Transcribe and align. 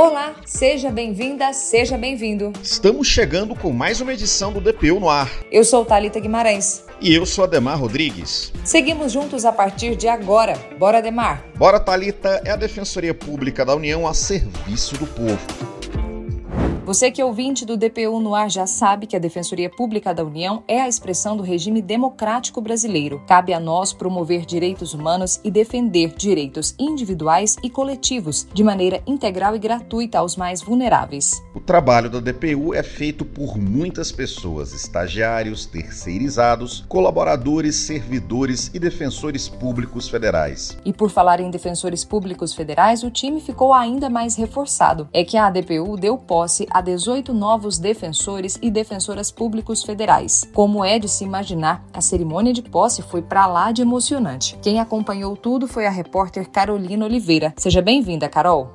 Olá, 0.00 0.34
seja 0.46 0.90
bem-vinda, 0.90 1.52
seja 1.52 1.98
bem-vindo. 1.98 2.54
Estamos 2.62 3.06
chegando 3.06 3.54
com 3.54 3.70
mais 3.70 4.00
uma 4.00 4.14
edição 4.14 4.50
do 4.50 4.58
DPU 4.58 4.98
no 4.98 5.10
ar. 5.10 5.30
Eu 5.52 5.62
sou 5.62 5.84
Talita 5.84 6.18
Guimarães. 6.18 6.86
E 7.02 7.14
eu 7.14 7.26
sou 7.26 7.44
Ademar 7.44 7.78
Rodrigues. 7.78 8.50
Seguimos 8.64 9.12
juntos 9.12 9.44
a 9.44 9.52
partir 9.52 9.94
de 9.94 10.08
agora. 10.08 10.54
Bora, 10.78 10.98
Ademar? 10.98 11.44
Bora, 11.54 11.78
Talita 11.78 12.40
é 12.46 12.50
a 12.50 12.56
Defensoria 12.56 13.12
Pública 13.12 13.62
da 13.62 13.76
União 13.76 14.06
a 14.06 14.14
serviço 14.14 14.96
do 14.96 15.06
povo. 15.06 15.79
Você 16.90 17.08
que 17.08 17.22
é 17.22 17.24
ouvinte 17.24 17.64
do 17.64 17.76
DPU 17.76 18.18
no 18.18 18.34
ar 18.34 18.50
já 18.50 18.66
sabe 18.66 19.06
que 19.06 19.14
a 19.14 19.20
Defensoria 19.20 19.70
Pública 19.70 20.12
da 20.12 20.24
União 20.24 20.64
é 20.66 20.80
a 20.80 20.88
expressão 20.88 21.36
do 21.36 21.42
regime 21.44 21.80
democrático 21.80 22.60
brasileiro. 22.60 23.22
Cabe 23.28 23.54
a 23.54 23.60
nós 23.60 23.92
promover 23.92 24.44
direitos 24.44 24.92
humanos 24.92 25.38
e 25.44 25.52
defender 25.52 26.12
direitos 26.16 26.74
individuais 26.80 27.54
e 27.62 27.70
coletivos 27.70 28.44
de 28.52 28.64
maneira 28.64 29.00
integral 29.06 29.54
e 29.54 29.60
gratuita 29.60 30.18
aos 30.18 30.34
mais 30.34 30.62
vulneráveis. 30.62 31.40
O 31.54 31.60
trabalho 31.60 32.10
da 32.10 32.18
DPU 32.18 32.74
é 32.74 32.82
feito 32.82 33.24
por 33.24 33.56
muitas 33.56 34.10
pessoas, 34.10 34.72
estagiários, 34.72 35.66
terceirizados, 35.66 36.84
colaboradores, 36.88 37.76
servidores 37.76 38.68
e 38.74 38.80
defensores 38.80 39.48
públicos 39.48 40.08
federais. 40.08 40.76
E 40.84 40.92
por 40.92 41.08
falar 41.08 41.38
em 41.38 41.52
defensores 41.52 42.04
públicos 42.04 42.52
federais, 42.52 43.04
o 43.04 43.12
time 43.12 43.40
ficou 43.40 43.72
ainda 43.72 44.10
mais 44.10 44.34
reforçado. 44.34 45.08
É 45.12 45.22
que 45.22 45.36
a 45.36 45.48
DPU 45.50 45.96
deu 45.96 46.18
posse 46.18 46.66
a 46.68 46.79
a 46.80 46.82
18 46.82 47.34
novos 47.34 47.78
defensores 47.78 48.58
e 48.62 48.70
defensoras 48.70 49.30
públicos 49.30 49.82
federais. 49.82 50.48
Como 50.54 50.82
é 50.82 50.98
de 50.98 51.08
se 51.08 51.24
imaginar, 51.24 51.84
a 51.92 52.00
cerimônia 52.00 52.54
de 52.54 52.62
posse 52.62 53.02
foi 53.02 53.20
para 53.20 53.46
lá 53.46 53.70
de 53.70 53.82
emocionante. 53.82 54.58
Quem 54.62 54.80
acompanhou 54.80 55.36
tudo 55.36 55.68
foi 55.68 55.86
a 55.86 55.90
repórter 55.90 56.48
Carolina 56.48 57.04
Oliveira. 57.04 57.52
Seja 57.58 57.82
bem-vinda, 57.82 58.30
Carol. 58.30 58.72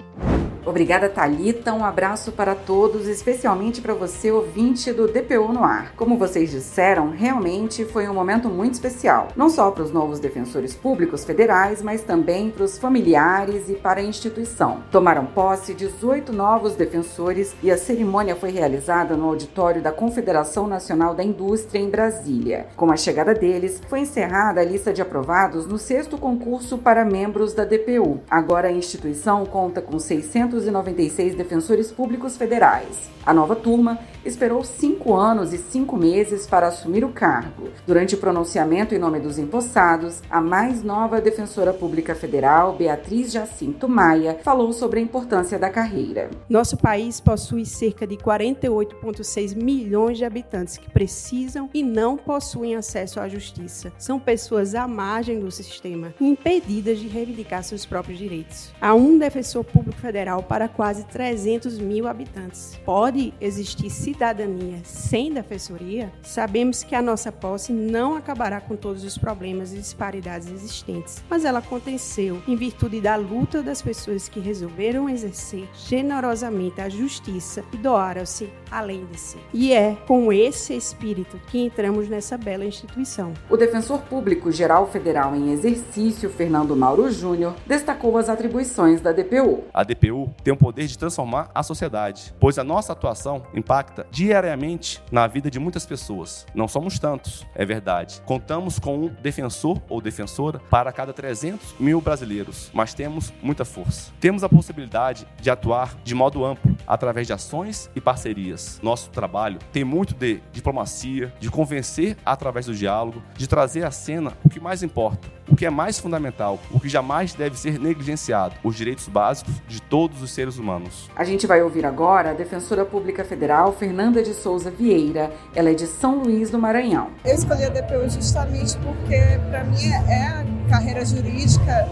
Obrigada, 0.65 1.07
Talita. 1.07 1.73
Um 1.73 1.85
abraço 1.85 2.31
para 2.31 2.55
todos, 2.55 3.07
especialmente 3.07 3.81
para 3.81 3.93
você, 3.93 4.31
ouvinte 4.31 4.91
do 4.91 5.07
DPU 5.07 5.53
no 5.53 5.63
ar. 5.63 5.93
Como 5.95 6.17
vocês 6.17 6.49
disseram, 6.49 7.11
realmente 7.11 7.85
foi 7.85 8.07
um 8.07 8.13
momento 8.13 8.49
muito 8.49 8.73
especial, 8.73 9.27
não 9.35 9.47
só 9.47 9.69
para 9.69 9.83
os 9.83 9.91
novos 9.91 10.19
defensores 10.19 10.73
públicos 10.73 11.23
federais, 11.23 11.83
mas 11.83 12.01
também 12.01 12.49
para 12.49 12.63
os 12.63 12.79
familiares 12.79 13.69
e 13.69 13.73
para 13.73 14.01
a 14.01 14.03
instituição. 14.03 14.81
Tomaram 14.91 15.25
posse 15.27 15.73
18 15.75 16.33
novos 16.33 16.75
defensores 16.75 17.55
e 17.61 17.69
a 17.69 17.77
cerimônia 17.77 18.35
foi 18.35 18.49
realizada 18.49 19.15
no 19.15 19.27
auditório 19.27 19.83
da 19.83 19.91
Confederação 19.91 20.65
Nacional 20.65 21.13
da 21.13 21.23
Indústria 21.23 21.79
em 21.79 21.89
Brasília. 21.89 22.67
Com 22.75 22.91
a 22.91 22.97
chegada 22.97 23.35
deles, 23.35 23.81
foi 23.87 23.99
encerrada 23.99 24.61
a 24.61 24.65
lista 24.65 24.91
de 24.91 25.01
aprovados 25.01 25.67
no 25.67 25.77
sexto 25.77 26.17
concurso 26.17 26.79
para 26.79 27.05
membros 27.05 27.53
da 27.53 27.65
DPU. 27.65 28.19
Agora 28.29 28.69
a 28.69 28.71
instituição 28.71 29.45
conta 29.45 29.79
com 29.79 29.99
600 29.99 30.54
296 30.55 31.35
defensores 31.35 31.91
públicos 31.91 32.37
federais. 32.37 33.09
A 33.25 33.33
nova 33.33 33.55
turma 33.55 33.99
esperou 34.23 34.63
cinco 34.63 35.15
anos 35.15 35.51
e 35.51 35.57
cinco 35.57 35.97
meses 35.97 36.47
para 36.47 36.67
assumir 36.67 37.03
o 37.03 37.09
cargo. 37.09 37.69
Durante 37.85 38.15
o 38.15 38.17
pronunciamento 38.17 38.93
em 38.93 38.99
nome 38.99 39.19
dos 39.19 39.37
empossados, 39.37 40.21
a 40.29 40.39
mais 40.39 40.83
nova 40.83 41.19
defensora 41.19 41.73
pública 41.73 42.15
federal, 42.15 42.75
Beatriz 42.75 43.31
Jacinto 43.31 43.89
Maia, 43.89 44.39
falou 44.43 44.71
sobre 44.71 44.99
a 44.99 45.03
importância 45.03 45.59
da 45.59 45.69
carreira. 45.69 46.29
Nosso 46.47 46.77
país 46.77 47.19
possui 47.19 47.65
cerca 47.65 48.05
de 48.05 48.15
48,6 48.15 49.55
milhões 49.55 50.17
de 50.17 50.25
habitantes 50.25 50.77
que 50.77 50.89
precisam 50.89 51.69
e 51.73 51.83
não 51.83 52.15
possuem 52.15 52.75
acesso 52.75 53.19
à 53.19 53.27
justiça. 53.27 53.91
São 53.97 54.19
pessoas 54.19 54.75
à 54.75 54.87
margem 54.87 55.39
do 55.39 55.51
sistema, 55.51 56.13
impedidas 56.21 56.99
de 56.99 57.07
reivindicar 57.07 57.63
seus 57.63 57.85
próprios 57.85 58.17
direitos. 58.19 58.71
Há 58.79 58.93
um 58.93 59.17
defensor 59.17 59.63
público 59.63 59.99
federal 59.99 60.43
para 60.45 60.67
quase 60.67 61.03
300 61.05 61.79
mil 61.79 62.07
habitantes. 62.07 62.79
Pode 62.85 63.33
existir 63.41 63.89
cidadania 63.89 64.79
sem 64.83 65.33
defensoria? 65.33 66.11
Sabemos 66.21 66.83
que 66.83 66.95
a 66.95 67.01
nossa 67.01 67.31
posse 67.31 67.73
não 67.73 68.15
acabará 68.15 68.61
com 68.61 68.75
todos 68.75 69.03
os 69.03 69.17
problemas 69.17 69.73
e 69.73 69.77
disparidades 69.77 70.49
existentes, 70.49 71.23
mas 71.29 71.45
ela 71.45 71.59
aconteceu 71.59 72.41
em 72.47 72.55
virtude 72.55 73.01
da 73.01 73.15
luta 73.15 73.61
das 73.61 73.81
pessoas 73.81 74.29
que 74.29 74.39
resolveram 74.39 75.09
exercer 75.09 75.67
generosamente 75.73 76.81
a 76.81 76.89
justiça 76.89 77.63
e 77.73 77.77
doaram-se 77.77 78.49
além 78.71 79.05
de 79.05 79.19
si. 79.19 79.37
E 79.53 79.73
é 79.73 79.95
com 80.07 80.31
esse 80.31 80.75
espírito 80.75 81.39
que 81.47 81.59
entramos 81.59 82.07
nessa 82.09 82.37
bela 82.37 82.65
instituição. 82.65 83.33
O 83.49 83.57
defensor 83.57 84.01
público 84.01 84.51
geral 84.51 84.87
federal 84.87 85.35
em 85.35 85.51
exercício, 85.51 86.29
Fernando 86.29 86.75
Mauro 86.75 87.09
Júnior, 87.11 87.55
destacou 87.65 88.17
as 88.17 88.29
atribuições 88.29 89.01
da 89.01 89.11
DPU. 89.11 89.63
A 89.73 89.83
DPU 89.83 90.34
tem 90.43 90.53
o 90.53 90.57
poder 90.57 90.87
de 90.87 90.97
transformar 90.97 91.49
a 91.53 91.63
sociedade, 91.63 92.33
pois 92.39 92.57
a 92.57 92.63
nossa 92.63 92.93
atuação 92.93 93.43
impacta 93.53 94.05
diariamente 94.11 95.01
na 95.11 95.27
vida 95.27 95.49
de 95.49 95.59
muitas 95.59 95.85
pessoas. 95.85 96.45
Não 96.53 96.67
somos 96.67 96.99
tantos, 96.99 97.45
é 97.55 97.65
verdade. 97.65 98.21
Contamos 98.25 98.79
com 98.79 98.97
um 98.97 99.07
defensor 99.21 99.81
ou 99.89 100.01
defensora 100.01 100.59
para 100.69 100.91
cada 100.91 101.13
300 101.13 101.75
mil 101.79 102.01
brasileiros, 102.01 102.69
mas 102.73 102.93
temos 102.93 103.33
muita 103.41 103.65
força. 103.65 104.11
Temos 104.19 104.43
a 104.43 104.49
possibilidade 104.49 105.27
de 105.41 105.49
atuar 105.49 105.95
de 106.03 106.13
modo 106.13 106.45
amplo, 106.45 106.75
através 106.87 107.27
de 107.27 107.33
ações 107.33 107.89
e 107.95 108.01
parcerias. 108.01 108.79
Nosso 108.81 109.09
trabalho 109.09 109.59
tem 109.71 109.83
muito 109.83 110.13
de 110.13 110.41
diplomacia, 110.51 111.33
de 111.39 111.49
convencer 111.49 112.17
através 112.25 112.65
do 112.65 112.75
diálogo, 112.75 113.21
de 113.35 113.47
trazer 113.47 113.83
à 113.83 113.91
cena 113.91 114.33
o 114.43 114.49
que 114.49 114.59
mais 114.59 114.83
importa, 114.83 115.27
o 115.47 115.55
que 115.55 115.65
é 115.65 115.69
mais 115.69 115.99
fundamental, 115.99 116.59
o 116.71 116.79
que 116.79 116.89
jamais 116.89 117.33
deve 117.33 117.57
ser 117.57 117.79
negligenciado: 117.79 118.55
os 118.63 118.75
direitos 118.75 119.07
básicos 119.07 119.55
de 119.67 119.81
todos 119.81 120.21
os 120.25 120.31
seres 120.31 120.57
humanos. 120.57 121.09
A 121.15 121.23
gente 121.23 121.47
vai 121.47 121.61
ouvir 121.61 121.85
agora 121.85 122.31
a 122.31 122.33
defensora 122.33 122.83
pública 122.83 123.23
federal 123.23 123.71
Fernanda 123.71 124.21
de 124.21 124.33
Souza 124.33 124.69
Vieira. 124.69 125.31
Ela 125.55 125.69
é 125.69 125.73
de 125.73 125.87
São 125.87 126.23
Luís 126.23 126.49
do 126.49 126.59
Maranhão. 126.59 127.09
Eu 127.23 127.35
escolhi 127.35 127.63
a 127.63 127.69
DPU 127.69 128.09
justamente 128.09 128.77
porque, 128.79 129.39
para 129.49 129.63
mim, 129.63 129.89
é 130.09 130.23
a 130.23 130.45
carreira 130.69 131.05
jurídica 131.05 131.87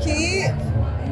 que 0.00 0.44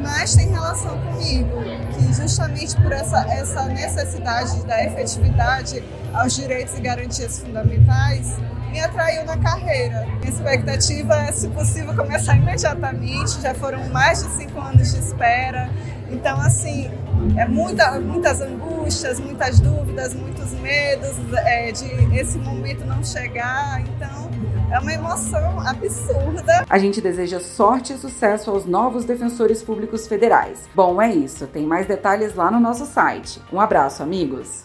mais 0.01 0.35
tem 0.35 0.49
relação 0.49 0.97
comigo, 0.99 1.61
que 1.93 2.13
justamente 2.13 2.75
por 2.81 2.91
essa, 2.91 3.19
essa 3.31 3.65
necessidade 3.65 4.65
da 4.65 4.83
efetividade 4.83 5.83
aos 6.13 6.35
direitos 6.35 6.75
e 6.77 6.81
garantias 6.81 7.39
fundamentais, 7.39 8.35
me 8.71 8.79
atraiu 8.79 9.25
na 9.25 9.37
carreira. 9.37 10.07
Minha 10.19 10.29
expectativa 10.29 11.15
é, 11.15 11.31
se 11.31 11.47
possível, 11.49 11.93
começar 11.93 12.35
imediatamente. 12.37 13.41
Já 13.41 13.53
foram 13.53 13.87
mais 13.89 14.23
de 14.23 14.29
cinco 14.31 14.59
anos 14.59 14.93
de 14.93 14.99
espera. 14.99 15.69
Então, 16.11 16.39
assim, 16.41 16.89
é 17.37 17.47
muita, 17.47 17.99
muitas 17.99 18.41
angústias, 18.41 19.19
muitas 19.19 19.59
dúvidas, 19.59 20.13
muitos 20.13 20.51
medos 20.53 21.15
é, 21.33 21.71
de 21.71 21.85
esse 22.15 22.37
momento 22.37 22.85
não 22.85 23.03
chegar. 23.03 23.81
Então, 23.81 24.29
é 24.71 24.79
uma 24.79 24.93
emoção 24.93 25.59
absurda. 25.59 26.65
A 26.69 26.77
gente 26.77 27.01
deseja 27.01 27.39
sorte 27.39 27.93
e 27.93 27.97
sucesso 27.97 28.49
aos 28.49 28.65
novos 28.65 29.05
defensores 29.05 29.61
públicos 29.61 30.07
federais. 30.07 30.69
Bom, 30.73 31.01
é 31.01 31.13
isso. 31.13 31.47
Tem 31.47 31.65
mais 31.65 31.87
detalhes 31.87 32.35
lá 32.35 32.49
no 32.51 32.59
nosso 32.59 32.85
site. 32.85 33.41
Um 33.51 33.59
abraço, 33.59 34.03
amigos. 34.03 34.63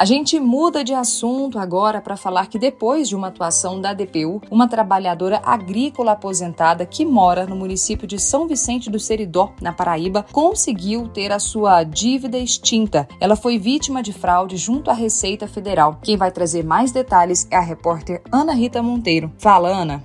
A 0.00 0.06
gente 0.06 0.40
muda 0.40 0.82
de 0.82 0.94
assunto 0.94 1.58
agora 1.58 2.00
para 2.00 2.16
falar 2.16 2.46
que 2.46 2.58
depois 2.58 3.06
de 3.06 3.14
uma 3.14 3.26
atuação 3.26 3.78
da 3.78 3.92
DPU, 3.92 4.40
uma 4.50 4.66
trabalhadora 4.66 5.42
agrícola 5.44 6.12
aposentada 6.12 6.86
que 6.86 7.04
mora 7.04 7.44
no 7.44 7.54
município 7.54 8.06
de 8.06 8.18
São 8.18 8.48
Vicente 8.48 8.88
do 8.88 8.98
Seridó, 8.98 9.52
na 9.60 9.74
Paraíba, 9.74 10.24
conseguiu 10.32 11.06
ter 11.08 11.30
a 11.30 11.38
sua 11.38 11.84
dívida 11.84 12.38
extinta. 12.38 13.06
Ela 13.20 13.36
foi 13.36 13.58
vítima 13.58 14.02
de 14.02 14.14
fraude 14.14 14.56
junto 14.56 14.90
à 14.90 14.94
Receita 14.94 15.46
Federal. 15.46 15.98
Quem 16.02 16.16
vai 16.16 16.30
trazer 16.30 16.64
mais 16.64 16.92
detalhes 16.92 17.46
é 17.50 17.56
a 17.58 17.60
repórter 17.60 18.22
Ana 18.32 18.54
Rita 18.54 18.82
Monteiro. 18.82 19.30
Fala, 19.36 19.68
Ana. 19.68 20.02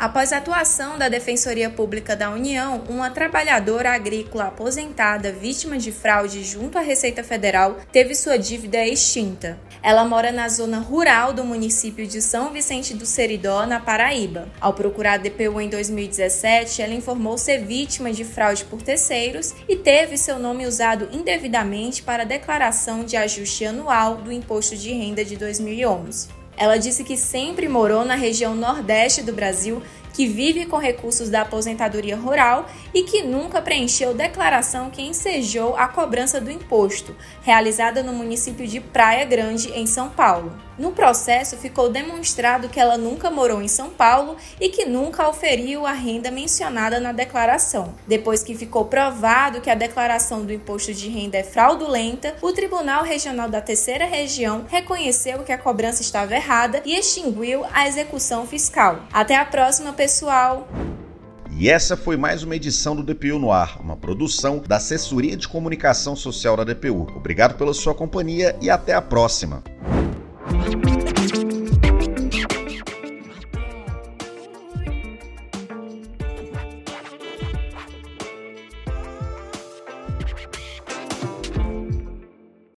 Após 0.00 0.32
a 0.32 0.38
atuação 0.38 0.96
da 0.96 1.10
Defensoria 1.10 1.68
Pública 1.68 2.16
da 2.16 2.30
União, 2.30 2.84
uma 2.88 3.10
trabalhadora 3.10 3.92
agrícola 3.92 4.44
aposentada 4.44 5.30
vítima 5.30 5.76
de 5.76 5.92
fraude 5.92 6.42
junto 6.42 6.78
à 6.78 6.80
Receita 6.80 7.22
Federal 7.22 7.76
teve 7.92 8.14
sua 8.14 8.38
dívida 8.38 8.82
extinta. 8.86 9.60
Ela 9.82 10.02
mora 10.06 10.32
na 10.32 10.48
zona 10.48 10.78
rural 10.78 11.34
do 11.34 11.44
município 11.44 12.06
de 12.06 12.22
São 12.22 12.50
Vicente 12.50 12.94
do 12.94 13.04
Seridó, 13.04 13.66
na 13.66 13.78
Paraíba. 13.78 14.48
Ao 14.58 14.72
procurar 14.72 15.12
a 15.12 15.18
DPU 15.18 15.60
em 15.60 15.68
2017, 15.68 16.80
ela 16.80 16.94
informou 16.94 17.36
ser 17.36 17.58
vítima 17.58 18.10
de 18.10 18.24
fraude 18.24 18.64
por 18.64 18.80
terceiros 18.80 19.54
e 19.68 19.76
teve 19.76 20.16
seu 20.16 20.38
nome 20.38 20.66
usado 20.66 21.10
indevidamente 21.12 22.02
para 22.02 22.22
a 22.22 22.26
declaração 22.26 23.04
de 23.04 23.18
ajuste 23.18 23.66
anual 23.66 24.16
do 24.16 24.32
Imposto 24.32 24.74
de 24.74 24.94
Renda 24.94 25.22
de 25.22 25.36
2011. 25.36 26.39
Ela 26.60 26.76
disse 26.76 27.02
que 27.02 27.16
sempre 27.16 27.70
morou 27.70 28.04
na 28.04 28.14
região 28.14 28.54
nordeste 28.54 29.22
do 29.22 29.32
Brasil 29.32 29.82
que 30.12 30.26
vive 30.26 30.66
com 30.66 30.76
recursos 30.76 31.30
da 31.30 31.40
aposentadoria 31.40 32.18
rural 32.18 32.68
e 32.92 33.02
que 33.02 33.22
nunca 33.22 33.62
preencheu 33.62 34.12
declaração 34.12 34.90
que 34.90 35.00
ensejou 35.00 35.74
a 35.74 35.88
cobrança 35.88 36.38
do 36.38 36.50
imposto, 36.50 37.16
realizada 37.40 38.02
no 38.02 38.12
município 38.12 38.66
de 38.66 38.78
Praia 38.78 39.24
Grande, 39.24 39.72
em 39.72 39.86
São 39.86 40.10
Paulo. 40.10 40.52
No 40.80 40.92
processo, 40.92 41.58
ficou 41.58 41.90
demonstrado 41.90 42.70
que 42.70 42.80
ela 42.80 42.96
nunca 42.96 43.30
morou 43.30 43.60
em 43.60 43.68
São 43.68 43.90
Paulo 43.90 44.38
e 44.58 44.70
que 44.70 44.86
nunca 44.86 45.28
oferiu 45.28 45.84
a 45.84 45.92
renda 45.92 46.30
mencionada 46.30 46.98
na 46.98 47.12
declaração. 47.12 47.94
Depois 48.08 48.42
que 48.42 48.54
ficou 48.54 48.86
provado 48.86 49.60
que 49.60 49.68
a 49.68 49.74
declaração 49.74 50.42
do 50.42 50.54
imposto 50.54 50.94
de 50.94 51.10
renda 51.10 51.36
é 51.36 51.42
fraudulenta, 51.42 52.34
o 52.40 52.50
Tribunal 52.52 53.04
Regional 53.04 53.50
da 53.50 53.60
Terceira 53.60 54.06
Região 54.06 54.64
reconheceu 54.70 55.40
que 55.40 55.52
a 55.52 55.58
cobrança 55.58 56.00
estava 56.00 56.34
errada 56.34 56.80
e 56.86 56.96
extinguiu 56.96 57.62
a 57.74 57.86
execução 57.86 58.46
fiscal. 58.46 59.00
Até 59.12 59.36
a 59.36 59.44
próxima, 59.44 59.92
pessoal! 59.92 60.66
E 61.58 61.68
essa 61.68 61.94
foi 61.94 62.16
mais 62.16 62.42
uma 62.42 62.56
edição 62.56 62.96
do 62.96 63.02
DPU 63.02 63.38
no 63.38 63.52
Ar, 63.52 63.78
uma 63.82 63.98
produção 63.98 64.62
da 64.66 64.76
Assessoria 64.76 65.36
de 65.36 65.46
Comunicação 65.46 66.16
Social 66.16 66.56
da 66.56 66.64
DPU. 66.64 67.06
Obrigado 67.14 67.58
pela 67.58 67.74
sua 67.74 67.94
companhia 67.94 68.56
e 68.62 68.70
até 68.70 68.94
a 68.94 69.02
próxima. 69.02 69.62